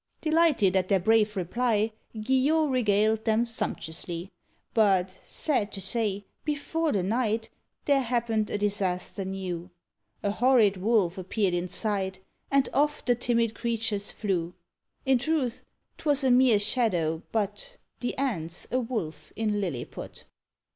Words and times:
Delighted 0.19 0.75
at 0.75 0.89
their 0.89 0.99
brave 0.99 1.35
reply, 1.37 1.91
Guillot 2.19 2.71
regaled 2.71 3.23
them 3.23 3.45
sumptuously. 3.45 4.31
But, 4.73 5.15
sad 5.25 5.71
to 5.73 5.79
say, 5.81 6.25
before 6.43 6.91
the 6.91 7.03
night, 7.03 7.51
There 7.85 8.01
happened 8.01 8.49
a 8.49 8.57
disaster 8.57 9.23
new. 9.23 9.69
A 10.23 10.31
horrid 10.31 10.77
wolf 10.77 11.19
appeared 11.19 11.53
in 11.53 11.67
sight, 11.67 12.17
And 12.49 12.67
off 12.73 13.05
the 13.05 13.13
timid 13.13 13.53
creatures 13.53 14.09
flew. 14.11 14.55
In 15.05 15.19
truth 15.19 15.61
'twas 15.99 16.23
a 16.23 16.31
mere 16.31 16.57
shadow, 16.57 17.21
but 17.31 17.77
The 17.99 18.17
ant's 18.17 18.67
a 18.71 18.79
wolf 18.79 19.31
in 19.35 19.61
Lilliput. 19.61 20.23